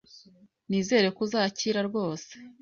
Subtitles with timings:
[0.69, 2.31] Nizere ko uzakira rwose